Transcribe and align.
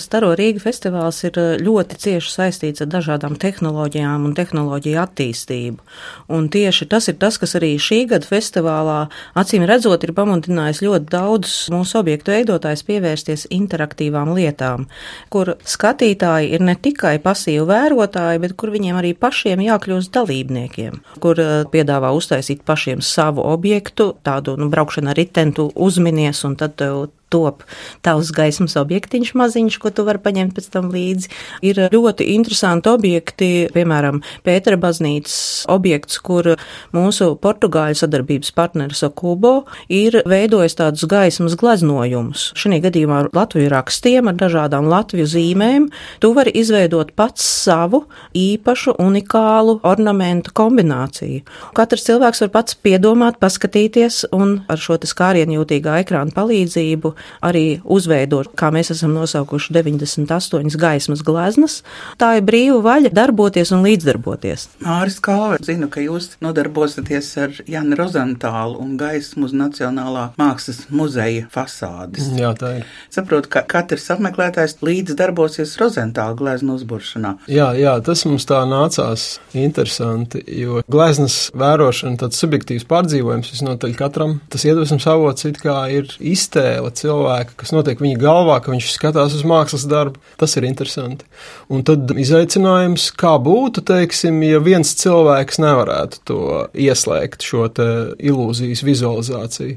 Staro 0.00 0.30
Rīga 0.38 0.62
festivāls 0.62 1.20
ir 1.28 1.36
eh, 1.40 1.50
ļoti 1.60 1.98
cieši 2.00 2.32
saistīts 2.32 2.84
ar 2.84 2.88
dažādām 2.92 3.36
tehnoloģijām 3.40 4.24
un 4.28 4.34
tehnoloģiju 4.36 5.00
attīstību. 5.02 5.84
Un 6.32 6.48
tieši 6.52 6.88
tas 6.90 7.10
ir 7.12 7.18
tas, 7.20 7.38
kas 7.40 7.56
arī 7.58 7.74
šī 7.80 8.02
gada 8.10 8.26
festivālā, 8.26 8.98
acīm 9.38 9.66
redzot, 9.68 10.04
ir 10.06 10.14
pamudinājis 10.16 10.82
ļoti 10.86 11.10
daudz 11.12 11.54
mūsu 11.74 12.00
objektu 12.00 12.34
veidotājs 12.34 12.84
pievērsties 12.88 13.46
interaktīvām 13.54 14.32
lietām, 14.36 14.88
kur 15.32 15.54
skatītāji 15.68 16.54
ir 16.56 16.64
ne 16.64 16.74
tikai 16.74 17.18
pasīvi 17.22 17.68
vērotāji, 17.70 18.42
bet 18.42 18.56
kur 18.60 18.74
viņiem 18.74 18.98
arī 19.02 19.14
pašiem 19.14 19.62
jākļūst 19.68 20.14
dalībniekiem, 20.16 21.00
kur 21.22 21.40
eh, 21.40 21.54
piedāvā 21.70 22.14
uztaisīt 22.16 22.64
pašiem 22.66 23.04
savu 23.04 23.44
objektu, 23.46 24.14
tādu 24.26 24.56
nu, 24.60 24.72
braukšanu 24.72 25.12
ar 25.12 25.20
ritentu 25.20 25.70
uzminies 25.76 26.44
un 26.48 26.58
tad 26.60 26.78
tev 26.80 27.08
top 27.30 27.64
tavs 28.04 28.32
gaismas 28.34 28.76
objektiņš 28.80 29.32
maziņš, 29.38 29.78
ko 29.82 29.92
tu 29.94 30.04
vari 30.06 30.20
paņemt 30.22 30.56
pēc 30.56 30.68
tam 30.74 30.90
līdzi. 30.92 31.30
Ir 31.66 31.80
ļoti 31.92 32.26
interesanti 32.34 32.90
objekti, 32.90 33.50
piemēram, 33.74 34.20
Pētera 34.46 34.78
baznīcas 34.80 35.66
objekts, 35.70 36.18
kur 36.24 36.54
mūsu 36.96 37.32
portugāļu 37.42 37.98
sadarbības 38.00 38.54
partneris 38.56 39.04
Okubo 39.06 39.64
ir 39.92 40.20
veidojis 40.28 40.78
tādus 40.78 41.06
gaismas 41.10 41.56
gleznojumus. 41.60 42.50
Šī 42.58 42.80
gadījumā 42.84 43.24
ar 43.24 43.30
Latviju 43.36 43.70
rakstiem, 43.72 44.30
ar 44.30 44.38
dažādām 44.40 44.88
Latviju 44.90 45.28
zīmēm, 45.30 45.88
tu 46.22 46.32
vari 46.36 46.54
izveidot 46.60 47.12
pats 47.18 47.44
savu 47.44 48.04
īpašu, 48.36 48.96
unikālu 49.00 49.78
ornamentu 49.86 50.54
kombināciju. 50.56 51.44
Katrs 51.76 52.06
cilvēks 52.08 52.44
var 52.46 52.52
pats 52.58 52.76
piedomāt, 52.78 53.38
paskatīties 53.42 54.24
un 54.36 54.60
ar 54.70 54.80
šo 54.80 54.98
skārienjūtīgā 55.00 56.00
ekrāna 56.04 56.34
palīdzību 56.34 57.14
arī 57.44 57.80
uzveidot, 57.84 58.52
kā 58.58 58.70
mēs 58.74 58.92
esam 58.94 59.14
nosaukuši 59.16 59.74
98 59.76 60.76
gaismas 60.80 61.24
gleznas. 61.26 61.80
Tā 62.20 62.34
ir 62.38 62.46
brīva 62.46 62.80
vaļa 62.84 63.12
darboties 63.14 63.72
un 63.74 63.84
līdzdarboties. 63.86 64.66
Māris 64.84 65.18
Kāva, 65.22 65.58
zinu, 65.64 65.90
ka 65.92 66.02
jūs 66.04 66.34
nodarbosieties 66.44 67.30
ar 67.40 67.56
Janu 67.68 67.98
Rozantālu 67.98 68.80
un 68.82 68.96
gaismu 69.00 69.48
uz 69.48 69.54
Nacionālā 69.56 70.30
mākslas 70.40 70.84
muzeja 70.94 71.46
fasādes. 71.52 72.30
Jā, 72.38 72.52
tā 72.58 72.72
ir. 72.80 72.88
Saprotu, 73.12 73.50
ka 73.52 73.64
katrs 73.68 74.08
apmeklētājs 74.14 74.78
līdzdarbosies 74.84 75.76
Rozantāla 75.80 76.36
gleznu 76.38 76.78
uzburšanā. 76.78 77.36
Jā, 77.50 77.70
jā, 77.78 77.96
tas 78.04 78.24
mums 78.28 78.46
tā 78.48 78.62
nācās 78.68 79.28
interesanti, 79.56 80.42
jo 80.60 80.80
gleznas 80.90 81.50
vērošana, 81.56 82.20
tāds 82.24 82.40
subjektīvs 82.40 82.86
pārdzīvojums 82.90 83.52
visnotaļ 83.54 83.96
katram, 83.98 84.38
tas 84.52 84.64
iedvesmas 84.68 85.06
avots 85.10 85.48
it 85.48 85.60
kā 85.60 85.76
ir 85.92 86.10
iztēle 86.18 86.92
cilvēku 86.96 87.09
cilvēka, 87.10 87.56
kas 87.60 87.74
notiek 87.76 88.00
viņa 88.00 88.20
galvā, 88.22 88.60
ka 88.64 88.72
viņš 88.72 88.92
skatās 88.94 89.36
uz 89.36 89.44
mākslas 89.48 89.84
darbu. 89.90 90.22
Tas 90.40 90.56
ir 90.56 90.68
interesanti. 90.68 91.26
Un 91.68 91.84
tad 91.86 92.14
izaicinājums, 92.14 93.10
kā 93.20 93.34
būtu, 93.42 93.84
teiksim, 93.90 94.40
ja 94.46 94.62
viens 94.64 94.94
cilvēks 95.02 95.60
nevarētu 95.60 96.24
to 96.30 96.40
ieslēgt, 96.88 97.44
šo 97.44 97.68
ilūzijas 97.70 98.86
vizualizāciju 98.86 99.76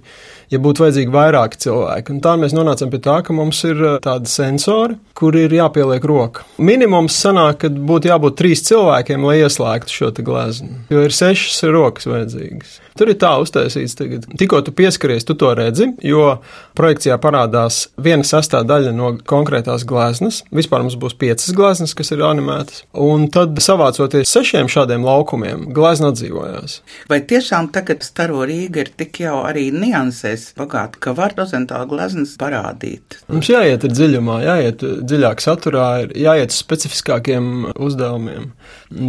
ja 0.53 0.61
būtu 0.61 0.85
vajadzīgi 0.85 1.13
vairāki 1.13 1.59
cilvēki. 1.65 2.13
Un 2.13 2.21
tā 2.23 2.35
mēs 2.39 2.55
nonācām 2.55 2.91
pie 2.93 3.01
tā, 3.03 3.17
ka 3.25 3.35
mums 3.35 3.61
ir 3.67 3.81
uh, 3.81 3.97
tādi 4.03 4.31
sensori, 4.31 4.97
kur 5.17 5.35
ir 5.39 5.53
jāpieliek 5.55 6.05
roka. 6.09 6.45
Minimums 6.61 7.17
sanāk, 7.23 7.63
ka 7.63 7.71
būtu 7.73 8.11
jābūt 8.11 8.39
trīs 8.41 8.65
cilvēkiem, 8.69 9.25
lai 9.27 9.39
ieslēgtu 9.41 9.97
šo 9.97 10.11
gleznu, 10.23 10.83
jo 10.93 11.05
ir 11.05 11.15
sešas 11.15 11.63
rokas 11.73 12.09
vajadzīgas. 12.09 12.79
Tur 12.97 13.09
ir 13.09 13.17
tā 13.22 13.31
uztaisīts, 13.41 13.95
tagad. 13.97 14.27
tikko 14.38 14.61
tu 14.66 14.73
pieskaries, 14.75 15.25
tu 15.25 15.36
to 15.39 15.53
redzi, 15.58 15.89
jo 16.05 16.38
projekcijā 16.77 17.17
parādās 17.22 17.88
viena 17.97 18.25
sastāvdaļa 18.27 18.94
no 18.94 19.13
konkrētās 19.30 19.85
gleznas. 19.89 20.41
Vispār 20.53 20.85
mums 20.85 20.97
būs 21.02 21.17
piecas 21.17 21.53
gleznas, 21.58 21.95
kas 21.97 22.13
ir 22.13 22.23
animētas, 22.25 22.83
un 22.94 23.27
tad 23.33 23.58
savācoties 23.63 24.30
sešiem 24.30 24.69
šādiem 24.72 25.05
laukumiem, 25.05 25.66
glezna 25.73 26.11
atdzīvojās. 26.13 26.80
Vai 27.09 27.22
tiešām 27.30 27.72
tagad 27.73 28.05
Staro 28.05 28.44
Rīga 28.47 28.84
ir 28.84 28.94
tik 28.97 29.23
jau 29.23 29.40
arī 29.47 29.69
niansēs 29.73 30.51
bagāta, 30.59 31.01
ka 31.01 31.16
var 31.17 31.34
rozentāla 31.38 31.90
gleznas 31.90 32.35
parādīt. 32.40 33.19
Mums 33.31 33.50
jāiet 33.50 33.88
dziļumā, 33.90 34.40
jāiet 34.46 34.85
dziļāk 35.01 35.41
saturā, 35.44 35.88
ir 36.06 36.16
jāiet 36.25 36.53
uz 36.53 36.62
specifiskākiem 36.62 37.73
uzdevumiem. 37.73 38.51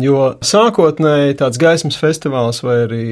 Jo 0.04 0.34
sākotnēji 0.44 1.38
tāds 1.42 1.60
gaismas 1.60 1.98
festivāls 2.00 2.62
vai 2.64 2.78
arī 2.86 3.04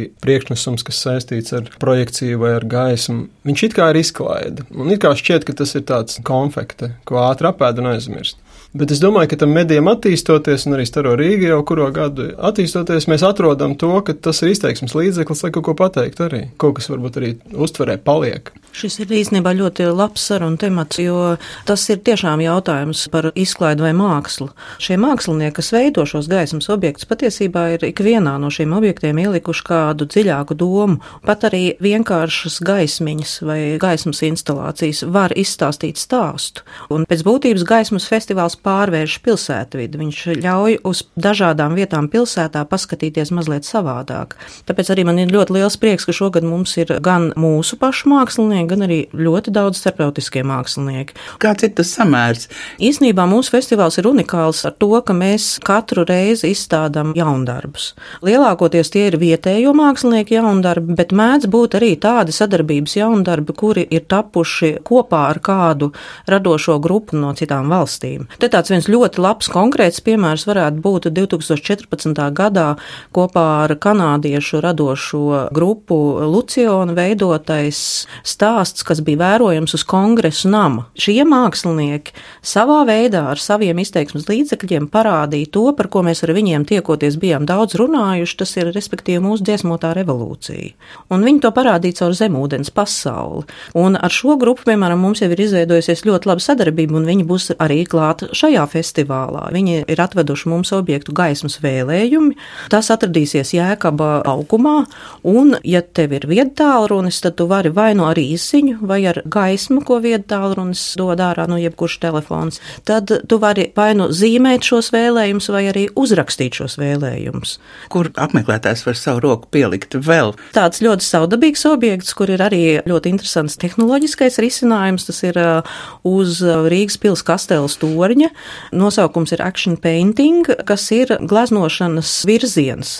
priekšnesums, 0.62 0.84
kas 0.86 1.00
saistīts 1.02 1.52
ar 1.56 1.70
projekciju 1.80 2.38
vai 2.38 2.54
ar 2.56 2.64
gaismu, 2.64 3.28
viņš 3.44 3.62
it 3.66 3.74
kā 3.74 3.90
ir 3.90 4.00
izklaide. 4.00 4.64
Un 4.70 4.90
it 4.90 5.02
kā 5.02 5.12
šķiet, 5.14 5.44
ka 5.44 5.52
tas 5.52 5.74
ir 5.74 5.82
tāds 5.82 6.20
konfekte, 6.22 6.94
ko 7.04 7.18
ātri 7.26 7.48
apēd 7.50 7.80
un 7.82 7.92
aizmirst. 7.94 8.38
Bet 8.72 8.88
es 8.94 9.02
domāju, 9.02 9.28
ka 9.28 9.36
tam 9.42 9.50
medijam 9.52 9.90
attīstoties, 9.92 10.62
un 10.64 10.78
arī 10.78 10.86
Staro 10.88 11.12
Rīga 11.18 11.50
jau 11.50 11.58
kuru 11.68 11.90
gadu 11.92 12.30
attīstoties, 12.40 13.04
mēs 13.10 13.24
atrodam 13.28 13.74
to, 13.76 13.92
ka 14.06 14.14
tas 14.16 14.40
ir 14.40 14.54
izteiksmes 14.54 14.96
līdzeklis, 14.96 15.44
lai 15.44 15.52
kaut 15.52 15.66
ko 15.66 15.74
pateikt 15.76 16.22
arī. 16.24 16.46
Kaut 16.56 16.78
kas 16.78 16.88
varbūt 16.88 17.18
arī 17.20 17.34
uztverē 17.52 17.98
paliek. 18.00 18.48
Šis 18.72 18.96
ir 19.02 19.10
īstenībā 19.12 19.52
ļoti 19.52 19.84
labs 19.92 20.22
sarunu 20.30 20.56
temats, 20.56 20.96
jo 21.02 21.34
tas 21.68 21.82
ir 21.92 22.00
tiešām 22.00 22.40
jautājums 22.40 23.02
par 23.12 23.28
izklaidu 23.36 23.84
vai 23.84 23.90
mākslu. 23.92 24.48
Šie 24.80 24.96
mākslinieki, 24.96 25.58
kas 25.58 25.68
veido 25.74 26.06
šos 26.08 26.30
gaismas 26.32 26.70
objektus, 26.72 27.04
patiesībā 27.10 27.66
ir 27.74 27.84
ikvienā 27.90 28.38
no 28.40 28.48
šiem 28.48 28.72
objektiem 28.72 29.20
ielikuši 29.20 29.66
kādu 29.68 30.08
dziļāku 30.08 30.56
domu. 30.56 31.02
Pat 31.28 31.44
arī 31.50 31.74
vienkāršas 31.84 32.62
gaismiņas 32.64 33.36
vai 33.44 33.58
gaismas 33.82 34.24
instalācijas 34.24 35.04
var 35.12 35.36
izstāstīt 35.36 36.00
stāstu. 36.00 36.64
Un 36.88 37.04
pēc 37.04 37.26
būtības 37.28 37.68
gaismas 37.68 38.08
festivāls 38.08 38.56
pārvērš 38.64 39.18
pilsētvidu. 39.26 40.02
Viņš 40.02 40.22
ļauj 40.42 40.78
uz 40.88 41.04
dažādām 41.16 41.76
vietām 41.78 42.08
pilsētā 42.12 42.64
paskatīties 42.70 43.34
mazliet 43.34 43.68
savādāk. 43.68 44.36
Tāpēc 44.68 44.92
arī 44.94 45.06
man 45.08 45.20
ir 45.22 45.32
ļoti 45.34 45.58
liels 45.58 45.78
prieks, 45.80 46.08
ka 46.08 46.16
šogad 46.16 46.46
mums 46.46 46.76
ir 46.80 46.96
gan 47.04 47.30
mūsu 47.38 47.78
pašu 47.80 48.10
mākslinieki, 48.12 48.22
mākslinieki, 48.22 48.68
gan 48.70 48.84
arī 48.86 48.98
ļoti 49.12 49.52
daudz 49.52 49.80
starptautiskie 49.80 50.42
mākslinieki. 50.46 51.16
Kāds 51.42 51.66
ir 51.66 51.72
tas 51.76 51.90
samērs? 51.96 52.48
Īsnībā 52.82 53.26
mūsu 53.28 53.52
festivāls 53.54 53.98
ir 53.98 54.08
unikāls 54.10 54.64
ar 54.66 54.74
to, 54.78 54.90
ka 55.02 55.12
mēs 55.12 55.58
katru 55.64 56.04
reizi 56.08 56.52
izstādām 56.52 57.12
jaundarbus. 57.16 57.92
Lielākoties 58.22 58.92
tie 58.92 59.08
ir 59.10 59.18
vietējo 59.20 59.74
mākslinieku 59.76 60.36
jaundarbi, 60.36 60.96
bet 60.98 61.12
mēdz 61.12 61.48
būt 61.52 61.78
arī 61.78 61.94
tādi 62.00 62.34
sadarbības 62.34 62.96
jaundarbi, 62.96 63.56
kuri 63.56 63.86
ir 63.90 64.06
tapuši 64.08 64.78
kopā 64.84 65.26
ar 65.32 65.42
kādu 65.42 65.92
radošo 66.30 66.78
grupu 66.82 67.18
no 67.18 67.32
citām 67.38 67.72
valstīm. 67.72 68.28
Te 68.38 68.50
tāds 68.52 68.72
viens 68.72 68.88
ļoti 68.90 69.20
labs 69.22 69.48
konkrēts 69.52 70.02
piemērs 70.04 70.44
varētu 70.48 70.82
būt 70.84 71.08
2014. 71.16 72.18
gadā 72.36 72.66
kopā 73.14 73.44
ar 73.64 73.74
kanādiešu 73.80 74.60
radošo 74.64 75.48
grupu 75.54 75.96
Lucionu 76.28 76.94
veidotais 76.96 77.80
stāsts 78.26 78.84
kas 78.86 79.00
bija 79.04 79.22
vērojams 79.22 79.74
uz 79.78 79.84
kongresu 79.88 80.50
nama. 80.52 80.86
Šie 80.98 81.22
mākslinieki 81.28 82.14
savā 82.44 82.82
veidā 82.88 83.24
ar 83.32 83.40
saviem 83.40 83.80
izteiksmes 83.82 84.28
līdzekļiem 84.28 84.88
parādīja 84.92 85.52
to, 85.56 85.64
par 85.78 85.88
ko 85.92 86.04
mēs 86.06 86.24
ar 86.26 86.34
viņiem 86.36 86.66
tiekoties 86.68 87.16
bijām 87.22 87.46
daudz 87.48 87.78
runājuši, 87.80 88.38
tas 88.42 88.54
ir 88.58 88.72
respektīvi 88.74 89.22
mūsu 89.24 89.46
dziesmotā 89.48 89.94
revolūcija. 89.96 90.72
Un 91.12 91.24
viņi 91.26 91.42
to 91.44 91.52
parādīja 91.54 92.02
caur 92.02 92.16
zemūdens 92.18 92.72
pasauli. 92.74 93.46
Un 93.78 93.96
ar 93.96 94.12
šo 94.12 94.36
grupu, 94.40 94.66
piemēram, 94.68 95.00
mums 95.00 95.22
jau 95.22 95.30
ir 95.32 95.40
izveidojusies 95.46 96.04
ļoti 96.08 96.30
laba 96.30 96.44
sadarbība, 96.44 96.98
un 97.00 97.08
viņi 97.08 97.26
būs 97.28 97.50
arī 97.62 97.82
klāt 97.88 98.26
šajā 98.42 98.64
festivālā. 98.72 99.46
Viņi 99.54 99.84
ir 99.90 100.02
atveduši 100.02 100.50
mums 100.52 100.72
objektu 100.76 101.14
gaismas 101.16 101.58
vēlējumi. 101.62 102.36
Tas 102.72 102.90
atradīsies 102.94 103.54
Jēkaba 103.56 104.22
aukumā, 104.28 104.84
un, 105.28 105.56
ja 105.66 105.82
tev 105.82 106.16
ir 106.18 106.26
viedtālrunis, 106.30 107.20
tad 107.24 107.38
tu 107.38 107.48
vari 107.50 107.72
vai 107.74 107.92
nu 107.98 108.06
arī 108.08 108.26
īsiņu 108.34 108.80
vai 108.88 109.02
ar 109.10 109.22
gaismu, 109.24 109.82
ko 109.86 110.00
viedtālrunis 110.02 110.82
dod 110.98 111.22
ārā 111.22 111.46
no 111.50 111.58
jebkurš 111.60 111.98
telefons, 112.02 112.60
tad 112.88 113.10
tu 113.28 113.38
vari 113.42 113.68
vai 113.76 113.92
nu 113.98 114.08
zīmēt 114.12 114.66
šos 114.66 114.90
vēlējumus, 114.94 115.50
vai 115.52 115.64
arī 115.70 115.86
uzrakstīt 115.98 116.58
šos 116.60 116.78
vēlējumus. 116.80 117.56
Kur 117.92 118.10
apmeklētājs 118.18 118.84
var 118.86 118.98
savu 118.98 119.22
roku 119.26 119.50
pielikt 119.54 119.96
vēl? 119.96 120.34
Tāds 120.56 120.82
ļoti 120.84 121.06
savdabīgs 121.06 121.64
objekts, 121.70 122.14
kur 122.16 122.32
ir 122.32 122.42
arī 122.44 122.62
ļoti 122.88 123.12
interesants 123.12 123.58
tehnoloģiskais 123.62 124.40
risinājums. 124.42 125.06
Tas 125.08 125.22
ir 125.26 125.38
uh, 125.40 125.76
uz 126.08 126.40
Rīgas 126.42 126.98
pils 127.02 127.24
kastēlas 127.26 127.78
torņa. 127.82 128.31
Nosaukums 128.76 129.32
ir 129.32 129.44
action 129.44 129.78
painting, 129.80 130.44
kas 130.68 130.90
ir 130.92 131.16
gleznošanas 131.20 132.12
virziens. 132.28 132.94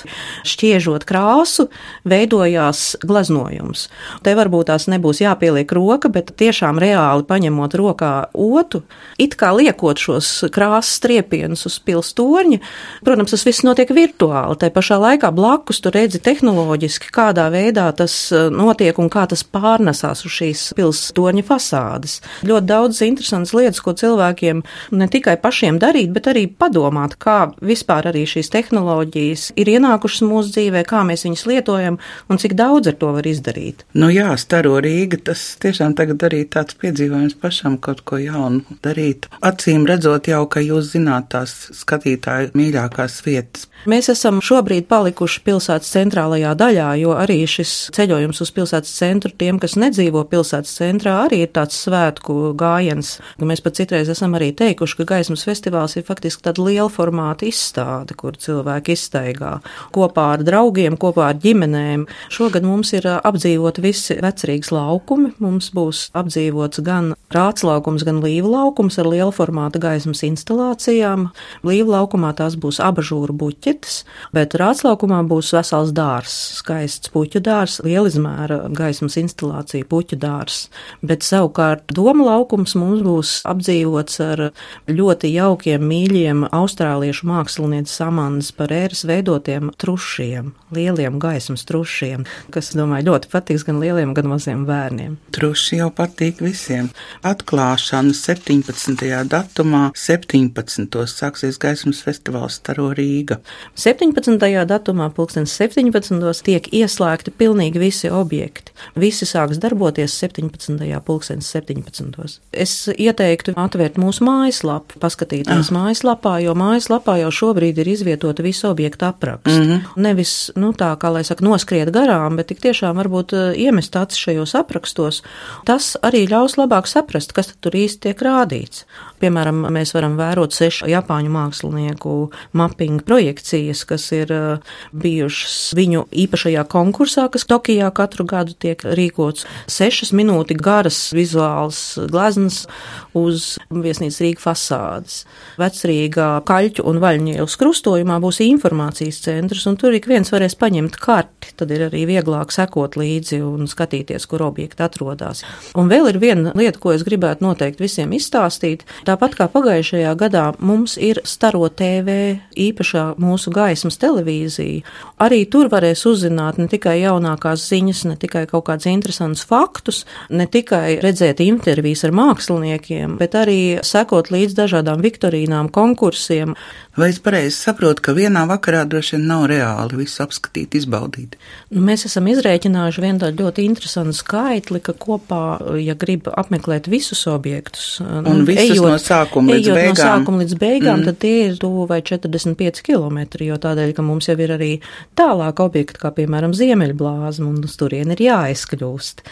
Šķiežot 0.49 1.05
krāsu, 1.09 1.69
veidojās 2.09 2.97
gleznojums. 3.05 3.89
Te 4.25 4.37
var 4.39 4.49
būt 4.53 4.63
varbūt 4.63 4.71
tās 4.71 4.89
nebūs 4.89 5.21
jāpieliek 5.23 5.71
roka, 5.73 6.09
bet 6.09 6.33
tiešām 6.37 6.79
reāli 6.79 7.25
paņemot 7.27 7.75
rokā 7.75 8.29
otu, 8.35 8.83
it 9.19 9.35
kā 9.37 9.53
liekot 9.55 9.99
šos 9.99 10.45
krāsas 10.53 10.99
striepienus 10.99 11.67
uz 11.67 11.79
pilstorņa. 11.83 12.61
Protams, 13.05 13.31
tas 13.31 13.45
viss 13.45 13.65
notiek 13.65 13.91
virtuāli. 13.91 14.59
Tā 14.59 14.71
pašā 14.71 14.99
laikā 15.01 15.33
blakus 15.33 15.81
tu 15.81 15.91
redzi 15.91 16.21
tehnoloģiski, 16.23 17.11
kādā 17.13 17.49
veidā 17.51 17.91
tas 17.97 18.31
e, 18.33 18.49
notiek 18.51 18.99
un 18.99 19.11
kā 19.11 19.27
tas 19.27 19.43
pārnesās 19.43 20.25
uz 20.25 20.33
šīs 20.33 20.73
pilstorņa 20.77 21.45
fasādes. 21.47 22.21
Ļoti 22.47 22.67
daudz 22.67 23.03
interesantas 23.03 23.55
lietas, 23.57 23.83
ko 23.83 23.95
cilvēkiem 23.95 24.63
ne 24.93 25.09
tikai 25.13 25.37
pašiem 25.41 25.79
darīt, 25.83 26.13
bet 26.15 26.29
arī 26.33 26.47
padomāt, 26.49 27.19
kā 27.23 27.53
vispār 27.65 28.11
arī 28.13 28.25
šīs 28.29 28.51
tehnoloģijas 28.55 29.47
ir 29.61 29.71
ienākušas 29.75 30.25
mūsu 30.29 30.55
dzīvē, 30.57 30.85
kā 30.89 31.03
mēs 31.09 31.27
viņas 31.27 31.45
lietojam 31.51 31.99
un 32.29 32.41
cik 32.43 32.57
daudz 32.59 32.93
ar 32.93 32.99
to 33.01 33.13
var 33.17 33.29
izdarīt. 33.29 33.85
Nu 33.99 34.11
jā, 34.13 34.31
staro 34.41 34.79
Rīga, 34.83 35.21
tas 35.31 35.45
tiešām 35.63 35.97
tagad 35.99 36.25
arī 36.29 36.43
tāds 36.51 36.79
piedzīvojums 36.81 37.39
pašam 37.43 37.79
kaut 37.83 38.05
ko 38.09 38.21
jaunu 38.23 38.79
darīt. 38.85 39.29
Acīm 39.45 39.87
redzot 39.89 40.31
jau, 40.31 40.45
ka 40.51 40.63
jūs 40.65 40.93
zināt 40.95 41.31
tās 41.35 41.55
skatītāju 41.77 42.53
mīļākās 42.59 43.21
vietas. 43.27 43.69
Mēs 43.89 44.07
esam 44.13 44.39
šobrīd 44.45 44.87
palikuši 44.87 45.41
pilsētas 45.43 45.89
centrālajā 45.91 46.53
daļā, 46.59 46.89
jo 47.01 47.17
arī 47.19 47.41
šis 47.51 47.73
ceļojums 47.97 48.39
uz 48.45 48.53
pilsētas 48.55 48.93
centru 48.95 49.33
tiem, 49.35 49.59
kas 49.63 49.75
nedzīvo 49.81 50.23
pilsētas 50.31 50.77
centrā, 50.79 51.17
arī 51.25 51.43
ir 51.43 51.51
tāds 51.57 51.81
svētku 51.83 52.53
gājiens. 52.59 53.17
Mēs 53.43 53.65
pat 53.65 53.81
citreiz 53.81 54.11
esam 54.13 54.37
arī 54.39 54.53
teikuši, 54.55 54.99
ka 55.03 55.17
gaismas 55.17 55.45
festivāls 55.47 55.97
ir 55.99 56.07
faktiski 56.07 56.45
tāda 56.47 56.65
liela 56.67 56.89
formāta 56.93 57.47
izstāde, 57.49 58.17
kur 58.19 58.37
cilvēki 58.39 58.97
izstaigā 58.97 59.57
kopā 59.95 60.29
ar 60.37 60.45
draugiem, 60.47 60.97
kopā 61.01 61.31
ar 61.33 61.41
ģimenēm. 61.43 62.07
Šogad 62.33 62.67
mums 62.67 62.93
ir 62.97 63.09
apdzīvoti 63.15 63.85
visi 63.85 64.19
vecrīgas 64.23 64.73
laukumi. 64.75 65.33
Mums 65.43 65.73
būs 65.75 66.07
apdzīvots 66.19 66.83
gan 66.87 67.13
rāts 67.35 67.65
laukums, 67.67 68.05
gan 68.07 68.21
līva 68.25 68.51
laukums 68.53 68.99
ar 69.01 69.09
liela 69.09 69.33
formāta 69.35 69.81
gaismas 69.83 70.25
instalācijām. 70.27 71.31
Līva 71.67 71.99
laukumā 71.99 72.35
tās 72.37 72.59
būs 72.61 72.83
abažūra 72.83 73.33
buķi 73.33 73.63
puķetes, 73.63 74.03
bet 74.35 74.55
rātslaukumā 74.59 75.23
būs 75.29 75.53
vesels 75.55 75.93
dārs, 75.95 76.33
skaists 76.59 77.11
puķu 77.13 77.41
dārs, 77.41 77.81
lielizmēra 77.85 78.69
gaismas 78.73 79.17
instalācija 79.21 79.87
puķu 79.89 80.19
dārs. 80.19 80.69
Bet 81.03 81.23
savukārt 81.23 81.93
doma 81.95 82.25
laukums 82.25 82.75
mums 82.75 83.03
būs 83.03 83.43
apdzīvots 83.49 84.21
ar 84.25 84.45
ļoti 84.89 85.33
jaukiem, 85.33 85.83
mīļiem 85.83 86.47
austrāliešu 86.53 87.27
mākslinieces 87.29 88.01
Amandas 88.03 88.53
Parēras 88.53 89.05
veidotiem 89.07 89.73
trušiem, 89.79 90.53
lieliem 90.75 91.19
gaismas 91.23 91.67
trušiem, 91.69 92.27
kas, 92.53 92.73
domāju, 92.75 93.11
ļoti 93.13 93.31
patiks 93.33 93.67
gan 93.69 93.81
lieliem, 93.83 94.15
gan 94.15 94.31
maziem 94.33 94.67
bērniem. 94.69 95.19
Truši 95.37 95.83
jau 95.83 95.91
patīk 95.95 96.43
visiem. 96.43 96.91
Atklāšana 97.23 98.11
17. 98.19 98.99
datumā 99.31 99.83
17. 99.95 100.89
sāksies 101.07 101.59
gaismas 101.63 102.01
festivāls 102.03 102.57
Staro 102.59 102.89
Rīga. 102.99 103.37
17. 103.79 104.43
datumā, 104.67 105.07
2017. 105.15 106.43
tiek 106.43 106.67
ieslēgti 106.75 107.31
pilnīgi 107.39 107.79
visi 107.79 108.11
objekti. 108.11 108.75
Visi 108.99 109.29
sāks 109.31 109.61
darboties 109.63 110.17
17. 110.19 110.81
2017. 110.83 112.41
Es 112.51 112.75
ieteiktu 112.91 113.55
atvērt 113.55 114.01
mūsu 114.03 114.27
mājaslapu, 114.27 114.99
paskatīties 114.99 115.71
ah. 115.71 115.77
mājaslapā, 115.79 116.35
jo 116.43 116.57
mājaslapā 116.59 117.21
jau 117.23 117.31
šobrīd 117.39 117.79
ir 117.85 117.93
izvietota 117.95 118.43
visu 118.43 118.67
objektu 118.73 119.07
apraksts. 119.07 119.61
Mm 119.61 119.71
-hmm. 119.71 120.03
Nevis, 120.09 120.51
nu 120.57 120.73
tā 120.75 120.91
kā 120.99 121.13
lai 121.15 121.23
saka, 121.25 121.45
noskriet 121.45 121.95
garām, 121.95 122.37
bet 122.37 122.51
tik 122.51 122.59
tiešām 122.67 122.99
varbūt 122.99 123.33
eh, 123.39 123.63
iemest 123.63 123.97
acis 123.97 124.19
šajos 124.19 124.55
aprakstos. 124.59 125.23
Tas 125.65 125.97
arī 126.03 126.27
ļaus 126.27 126.59
labāk 126.59 126.91
saprast, 126.91 127.12
kas 127.37 127.53
tur 127.61 127.77
īsti 127.77 128.09
tiek 128.09 128.25
rādīts. 128.27 128.87
Piemēram, 129.23 129.67
mēs 129.75 129.95
varam 129.95 130.17
vērot 130.19 130.55
sešu 130.55 130.89
japāņu 130.91 131.31
mākslinieku 131.33 132.17
mapping 132.59 133.03
projekciju 133.07 133.43
kolekcijas, 133.43 133.85
kas 133.85 134.13
ir 134.13 134.33
uh, 134.33 134.59
bijušas 134.93 135.75
viņu 135.77 136.07
īpašajā 136.11 136.65
konkursā, 136.69 137.29
kas 137.31 137.47
Tokijā 137.47 137.91
katru 137.95 138.25
gadu 138.25 138.55
tiek 138.55 138.83
rīkots. 138.83 139.47
Sešas 139.67 140.13
minūti 140.13 140.55
garas 140.57 141.13
vizuāls 141.13 141.99
gleznas 142.11 142.67
uz 143.15 143.59
viesnīcas 143.71 144.21
Rīga 144.23 144.41
fasādes. 144.43 145.25
Vecrīgā 145.59 146.43
kaļķu 146.47 146.85
un 146.87 147.01
vaļņielas 147.03 147.57
krustojumā 147.61 148.19
būs 148.23 148.41
informācijas 148.45 149.23
centrs, 149.25 149.67
un 149.67 149.77
tur 149.77 149.95
ik 149.95 150.07
viens 150.07 150.31
varēs 150.33 150.57
paņemt 150.57 150.97
karti, 150.97 151.53
tad 151.57 151.71
ir 151.71 151.89
arī 151.89 152.07
vieglāk 152.09 152.53
sekot 152.53 152.97
līdzi 152.97 153.43
un 153.45 153.69
skatīties, 153.69 154.27
kur 154.27 154.47
objekti 154.49 154.83
atrodas. 154.83 155.45
Un 155.79 155.91
vēl 155.93 156.13
ir 156.13 156.21
viena 156.23 156.55
lieta, 156.57 156.81
ko 156.81 156.95
es 156.95 157.02
gribētu 157.07 157.45
noteikti 157.47 157.85
visiem 157.85 158.13
izstāstīt. 158.17 158.85
Tāpat 159.09 159.37
kā 159.39 159.49
pagājušajā 159.53 160.13
gadā 160.21 160.45
mums 160.63 160.97
ir 161.01 161.21
Staro 161.29 161.69
TV 161.69 162.39
īpašā 162.59 163.05
mūsu 163.23 163.53
gaismas 163.55 163.99
televīziju. 164.03 164.83
Arī 165.23 165.43
tur 165.51 165.71
varēs 165.73 166.05
uzzināt 166.09 166.59
ne 166.59 166.69
tikai 166.71 166.99
jaunākās 167.03 167.65
ziņas, 167.71 168.05
ne 168.11 168.17
tikai 168.21 168.45
kaut 168.51 168.67
kādus 168.69 168.89
interesantus 168.91 169.45
faktus, 169.49 170.03
ne 170.31 170.47
tikai 170.51 170.99
redzēt 171.03 171.43
intervijas 171.45 172.05
ar 172.09 172.15
māksliniekiem, 172.17 173.19
bet 173.21 173.37
arī 173.39 173.61
sekot 173.87 174.33
līdz 174.35 174.59
dažādām 174.59 175.03
viktorīnām, 175.05 175.71
konkursiem. 175.73 176.57
Vai 176.93 177.09
es 177.09 177.17
pareizi 177.25 177.57
saprotu, 177.57 178.03
ka 178.05 178.13
vienā 178.13 178.43
vakarā 178.51 178.83
droši 178.85 179.15
vien 179.15 179.23
nav 179.31 179.47
reāli 179.49 180.03
visu 180.03 180.21
apskatīt, 180.27 180.75
izbaudīt? 180.77 181.39
Nu, 181.73 181.81
mēs 181.87 182.05
esam 182.05 182.27
izrēķinājuši 182.29 183.05
vienu 183.05 183.23
tādu 183.23 183.47
ļoti 183.47 183.65
interesantu 183.65 184.13
skaitli, 184.19 184.83
ka 184.85 184.93
kopā, 185.01 185.41
ja 185.81 185.97
grib 185.97 186.29
apmeklēt 186.29 186.91
visus 186.93 187.25
objektus, 187.33 187.95
nu, 188.05 188.21
un 188.29 188.45
visus 188.45 188.75
ejot, 188.77 188.91
no 188.93 189.01
sākuma 189.01 189.57
līdz 189.57 189.73
beigām, 189.73 189.97
no 189.97 190.03
sākuma 190.03 190.43
līdz 190.45 190.59
beigām 190.61 191.01
mm. 191.01 191.09
tad 191.09 191.21
tie 191.25 191.33
ir 191.47 191.57
tuvu 191.65 191.89
vai 191.89 192.03
45 192.05 192.85
km, 192.85 193.23
jo 193.49 193.57
tādēļ, 193.65 193.97
ka 193.97 194.05
mums 194.05 194.29
jau 194.29 194.37
ir 194.37 194.53
arī 194.59 194.71
tālāk 195.17 195.65
objekti, 195.65 196.03
kā 196.03 196.13
piemēram 196.13 196.53
Ziemeļblāzma, 196.53 197.49
un 197.49 197.65
uz 197.65 197.81
turien 197.81 198.13
ir 198.13 198.21
jāizkļūst. 198.29 199.25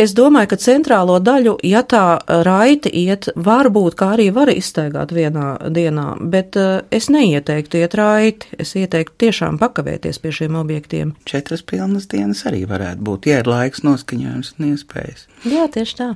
Es 0.00 0.14
domāju, 0.16 0.48
ka 0.54 0.56
centrālo 0.56 1.18
daļu, 1.20 1.58
ja 1.68 1.82
tā 1.84 2.16
raiti 2.46 2.88
iet, 3.02 3.28
varbūt 3.36 3.98
kā 4.00 4.14
arī 4.14 4.30
var 4.32 4.48
iztaigāt 4.48 5.12
vienā 5.12 5.50
dienā, 5.68 6.06
bet 6.32 6.56
uh, 6.56 6.80
es 7.02 7.10
neieteiktu 7.10 7.82
iet 7.82 7.96
raiti. 7.98 8.50
Es 8.62 8.76
ieteiktu 8.78 9.18
tiešām 9.26 9.58
pakavēties 9.62 10.22
pie 10.22 10.34
šiem 10.38 10.58
objektiem. 10.60 11.16
Četras 11.28 11.64
pilnas 11.66 12.06
dienas 12.12 12.44
arī 12.46 12.62
varētu 12.70 13.02
būt, 13.08 13.30
ja 13.32 13.42
ir 13.42 13.50
laiks, 13.50 13.82
noskaņojums 13.86 14.54
un 14.58 14.70
iespējas. 14.72 15.26
Jā, 15.48 15.66
tieši 15.74 15.98
tā. 15.98 16.12